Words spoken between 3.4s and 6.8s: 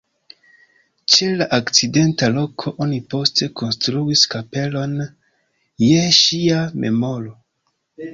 konstruis kapelon je ŝia